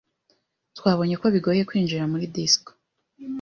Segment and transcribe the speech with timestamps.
[0.77, 2.69] Twabonye ko bigoye kwinjira muri disco.